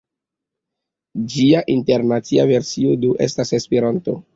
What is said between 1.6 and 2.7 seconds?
internacia